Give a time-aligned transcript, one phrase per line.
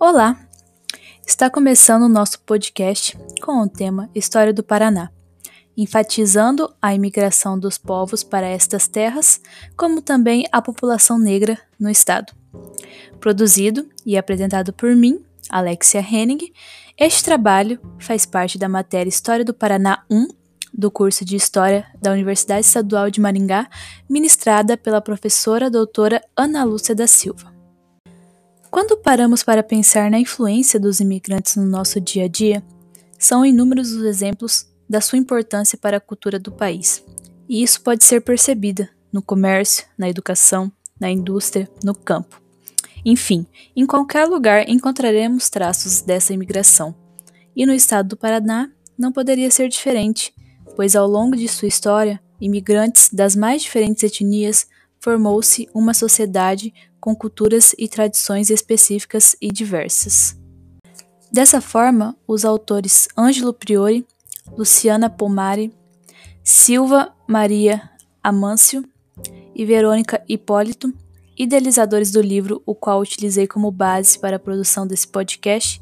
[0.00, 0.38] Olá!
[1.26, 5.10] Está começando o nosso podcast com o tema História do Paraná,
[5.76, 9.40] enfatizando a imigração dos povos para estas terras,
[9.76, 12.32] como também a população negra no estado.
[13.18, 16.52] Produzido e apresentado por mim, Alexia Henning,
[16.96, 20.28] este trabalho faz parte da matéria História do Paraná 1
[20.72, 23.68] do curso de História da Universidade Estadual de Maringá,
[24.08, 27.57] ministrada pela professora doutora Ana Lúcia da Silva.
[28.78, 32.62] Quando paramos para pensar na influência dos imigrantes no nosso dia a dia,
[33.18, 37.04] são inúmeros os exemplos da sua importância para a cultura do país.
[37.48, 42.40] E isso pode ser percebido no comércio, na educação, na indústria, no campo.
[43.04, 46.94] Enfim, em qualquer lugar encontraremos traços dessa imigração.
[47.56, 50.32] E no estado do Paraná não poderia ser diferente,
[50.76, 54.68] pois ao longo de sua história, imigrantes das mais diferentes etnias
[55.00, 56.72] formou-se uma sociedade
[57.08, 60.38] com culturas e tradições específicas e diversas.
[61.32, 64.06] Dessa forma, os autores Ângelo Priori,
[64.52, 65.72] Luciana Pomari,
[66.44, 67.90] Silva Maria
[68.22, 68.84] Amâncio
[69.54, 70.92] e Verônica Hipólito,
[71.34, 75.80] idealizadores do livro, o qual utilizei como base para a produção desse podcast,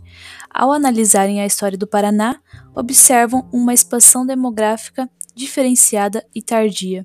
[0.48, 2.38] ao analisarem a história do Paraná,
[2.72, 7.04] observam uma expansão demográfica diferenciada e tardia.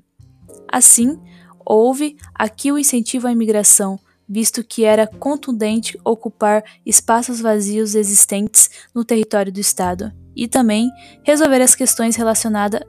[0.70, 1.18] Assim,
[1.64, 9.04] Houve aqui o incentivo à imigração, visto que era contundente ocupar espaços vazios existentes no
[9.04, 10.90] território do Estado, e também
[11.22, 12.80] resolver as questões relacionadas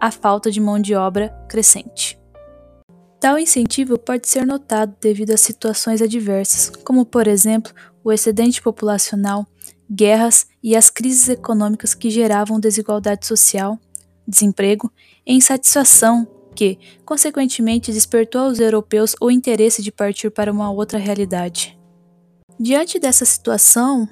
[0.00, 2.18] à falta de mão de obra crescente.
[3.20, 7.72] Tal incentivo pode ser notado devido a situações adversas, como, por exemplo,
[8.04, 9.46] o excedente populacional,
[9.90, 13.78] guerras e as crises econômicas que geravam desigualdade social,
[14.26, 14.92] desemprego
[15.26, 21.78] e insatisfação que, consequentemente, despertou aos europeus o interesse de partir para uma outra realidade.
[22.58, 24.08] Diante dessa situação,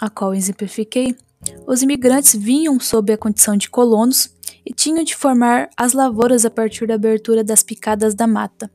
[0.00, 1.14] a qual exemplifiquei,
[1.66, 6.50] os imigrantes vinham sob a condição de colonos e tinham de formar as lavouras a
[6.50, 8.70] partir da abertura das picadas da mata,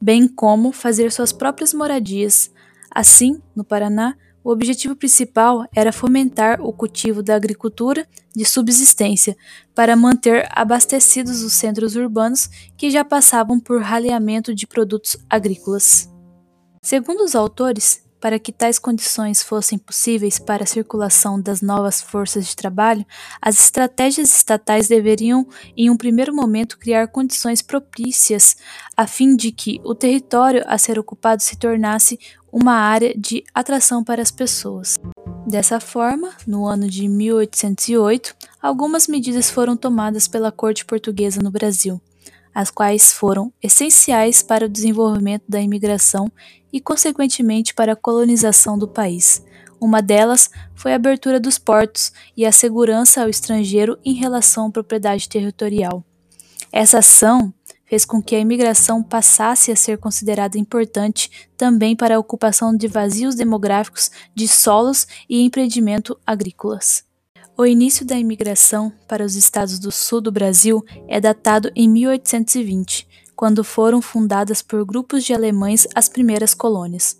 [0.00, 2.50] bem como fazer suas próprias moradias.
[2.90, 8.06] Assim, no Paraná, o objetivo principal era fomentar o cultivo da agricultura
[8.36, 9.34] de subsistência
[9.74, 16.12] para manter abastecidos os centros urbanos que já passavam por raleamento de produtos agrícolas.
[16.82, 22.46] Segundo os autores, para que tais condições fossem possíveis para a circulação das novas forças
[22.46, 23.04] de trabalho,
[23.38, 28.56] as estratégias estatais deveriam, em um primeiro momento, criar condições propícias
[28.96, 32.18] a fim de que o território a ser ocupado se tornasse
[32.54, 34.96] uma área de atração para as pessoas.
[35.44, 38.32] Dessa forma, no ano de 1808,
[38.62, 42.00] algumas medidas foram tomadas pela corte portuguesa no Brasil,
[42.54, 46.30] as quais foram essenciais para o desenvolvimento da imigração
[46.72, 49.44] e, consequentemente, para a colonização do país.
[49.80, 54.70] Uma delas foi a abertura dos portos e a segurança ao estrangeiro em relação à
[54.70, 56.04] propriedade territorial.
[56.70, 57.52] Essa ação
[57.94, 62.88] fez com que a imigração passasse a ser considerada importante também para a ocupação de
[62.88, 67.04] vazios demográficos de solos e empreendimento agrícolas.
[67.56, 73.06] O início da imigração para os estados do sul do Brasil é datado em 1820,
[73.36, 77.16] quando foram fundadas por grupos de alemães as primeiras colônias.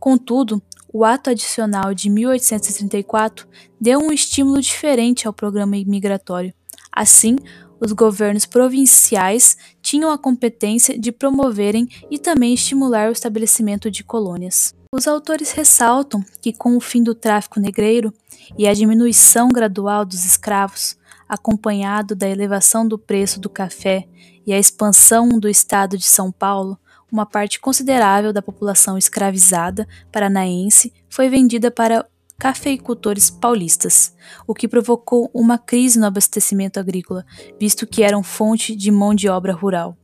[0.00, 0.60] Contudo,
[0.92, 3.46] o ato adicional de 1834
[3.80, 6.52] deu um estímulo diferente ao programa imigratório.
[6.90, 7.36] Assim,
[7.80, 14.74] os governos provinciais tinham a competência de promoverem e também estimular o estabelecimento de colônias.
[14.92, 18.12] Os autores ressaltam que, com o fim do tráfico negreiro
[18.56, 20.96] e a diminuição gradual dos escravos,
[21.28, 24.08] acompanhado da elevação do preço do café
[24.46, 26.78] e a expansão do estado de São Paulo,
[27.12, 32.06] uma parte considerável da população escravizada paranaense foi vendida para
[32.38, 34.14] cafeicultores paulistas,
[34.46, 37.26] o que provocou uma crise no abastecimento agrícola,
[37.58, 39.96] visto que eram fonte de mão de obra rural.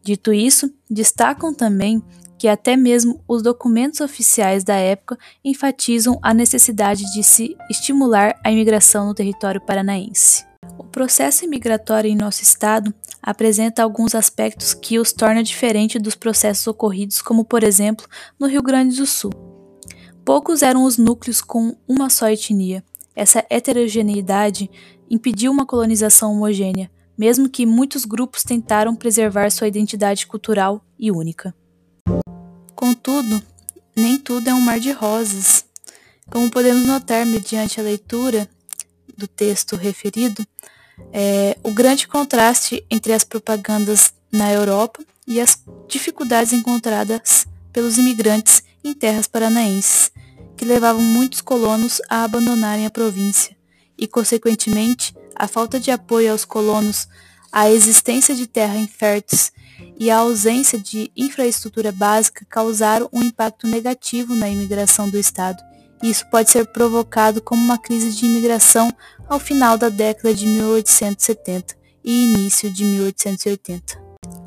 [0.00, 2.00] Dito isso, destacam também
[2.38, 8.52] que até mesmo os documentos oficiais da época enfatizam a necessidade de se estimular a
[8.52, 10.44] imigração no território paranaense.
[10.78, 16.66] O processo imigratório em nosso estado apresenta alguns aspectos que os torna diferente dos processos
[16.66, 18.06] ocorridos, como por exemplo
[18.38, 19.53] no Rio Grande do Sul.
[20.24, 22.82] Poucos eram os núcleos com uma só etnia.
[23.14, 24.70] Essa heterogeneidade
[25.10, 31.54] impediu uma colonização homogênea, mesmo que muitos grupos tentaram preservar sua identidade cultural e única.
[32.74, 33.42] Contudo,
[33.94, 35.66] nem tudo é um mar de rosas.
[36.30, 38.48] Como podemos notar mediante a leitura
[39.16, 40.44] do texto referido,
[41.12, 48.63] é, o grande contraste entre as propagandas na Europa e as dificuldades encontradas pelos imigrantes
[48.84, 50.12] em terras paranaenses,
[50.56, 53.56] que levavam muitos colonos a abandonarem a província,
[53.98, 57.08] e, consequentemente, a falta de apoio aos colonos,
[57.50, 59.52] a existência de terra inférteis
[59.98, 65.62] e a ausência de infraestrutura básica causaram um impacto negativo na imigração do Estado.
[66.02, 68.92] Isso pode ser provocado como uma crise de imigração
[69.28, 74.02] ao final da década de 1870 e início de 1880.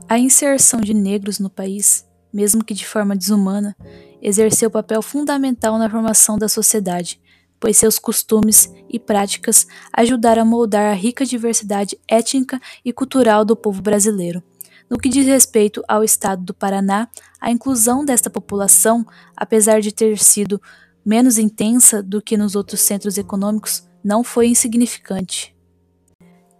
[0.08, 3.76] A inserção de negros no país, mesmo que de forma desumana,
[4.22, 7.20] exerceu papel fundamental na formação da sociedade,
[7.60, 13.56] pois seus costumes e práticas ajudaram a moldar a rica diversidade étnica e cultural do
[13.56, 14.44] povo brasileiro.
[14.90, 17.10] No que diz respeito ao estado do Paraná,
[17.42, 19.06] a inclusão desta população,
[19.36, 20.62] apesar de ter sido
[21.06, 25.56] menos intensa do que nos outros centros econômicos, não foi insignificante.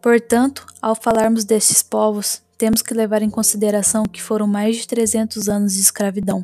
[0.02, 5.48] Portanto, ao falarmos destes povos, temos que levar em consideração que foram mais de 300
[5.48, 6.44] anos de escravidão,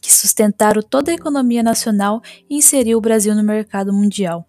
[0.00, 4.46] que sustentaram toda a economia nacional e inseriu o Brasil no mercado mundial.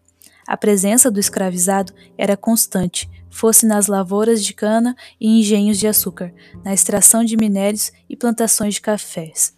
[0.48, 6.34] A presença do escravizado era constante, fosse nas lavouras de cana e engenhos de açúcar,
[6.64, 9.54] na extração de minérios e plantações de cafés,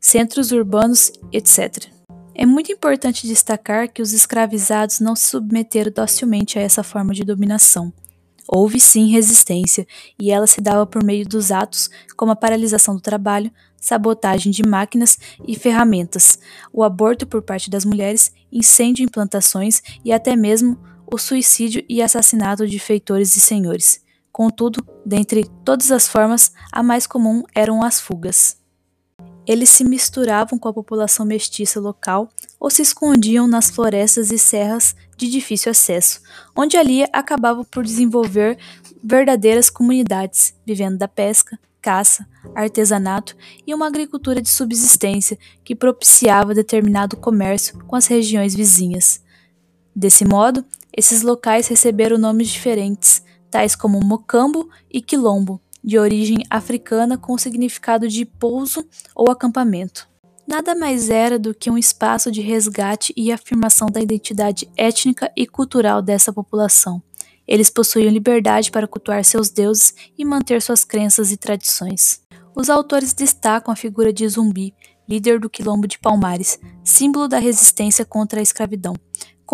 [0.00, 1.86] centros urbanos, etc.
[2.34, 7.24] É muito importante destacar que os escravizados não se submeteram docilmente a essa forma de
[7.24, 7.92] dominação.
[8.48, 9.86] Houve sim resistência,
[10.20, 13.50] e ela se dava por meio dos atos como a paralisação do trabalho,
[13.80, 16.38] sabotagem de máquinas e ferramentas,
[16.72, 20.78] o aborto por parte das mulheres, incêndio em plantações e até mesmo
[21.10, 24.00] o suicídio e assassinato de feitores e senhores.
[24.30, 28.61] Contudo, dentre todas as formas, a mais comum eram as fugas.
[29.46, 32.28] Eles se misturavam com a população mestiça local
[32.60, 36.20] ou se escondiam nas florestas e serras de difícil acesso,
[36.56, 38.56] onde ali acabavam por desenvolver
[39.02, 42.24] verdadeiras comunidades, vivendo da pesca, caça,
[42.54, 43.36] artesanato
[43.66, 49.20] e uma agricultura de subsistência que propiciava determinado comércio com as regiões vizinhas.
[49.94, 50.64] Desse modo,
[50.96, 57.38] esses locais receberam nomes diferentes, tais como Mocambo e Quilombo, de origem africana com o
[57.38, 60.08] significado de pouso ou acampamento.
[60.46, 65.46] Nada mais era do que um espaço de resgate e afirmação da identidade étnica e
[65.46, 67.02] cultural dessa população.
[67.46, 72.20] Eles possuíam liberdade para cultuar seus deuses e manter suas crenças e tradições.
[72.54, 74.74] Os autores destacam a figura de Zumbi,
[75.08, 78.94] líder do Quilombo de Palmares, símbolo da resistência contra a escravidão.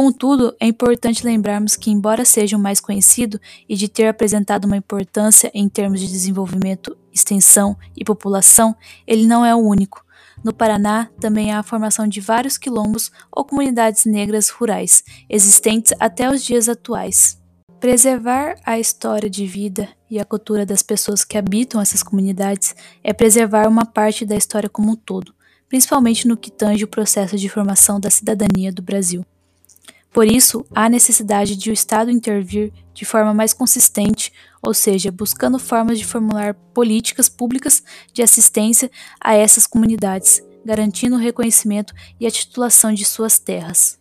[0.01, 4.77] Contudo, é importante lembrarmos que, embora seja o mais conhecido e de ter apresentado uma
[4.77, 10.05] importância em termos de desenvolvimento, extensão e população, ele não é o único.
[10.45, 16.31] No Paraná, também há a formação de vários quilombos ou comunidades negras rurais, existentes até
[16.31, 17.37] os dias atuais.
[17.81, 22.73] Preservar a história de vida e a cultura das pessoas que habitam essas comunidades
[23.03, 25.35] é preservar uma parte da história como um todo,
[25.69, 29.27] principalmente no que tange o processo de formação da cidadania do Brasil.
[30.19, 35.61] Por isso, há necessidade de o Estado intervir de forma mais consistente, ou seja, buscando
[35.61, 42.33] formas de formular políticas públicas de assistência a essas comunidades, garantindo o reconhecimento e a
[42.33, 43.97] titulação de suas terras.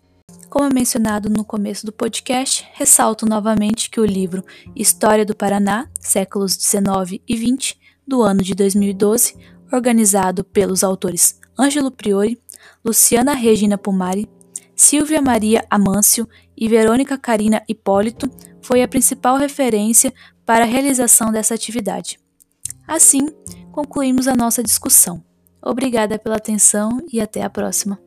[0.49, 4.43] Como é mencionado no começo do podcast, ressalto novamente que o livro
[4.75, 9.35] História do Paraná, séculos 19 e 20, do ano de 2012,
[9.71, 12.41] organizado pelos autores Ângelo Priori,
[12.83, 14.27] Luciana Regina Pumari,
[14.77, 18.29] Silvia Maria Amâncio e Verônica Carina Hipólito
[18.61, 20.13] foi a principal referência
[20.45, 22.19] para a realização dessa atividade.
[22.87, 23.27] Assim,
[23.71, 25.23] concluímos a nossa discussão.
[25.61, 27.99] Obrigada pela atenção e até a próxima.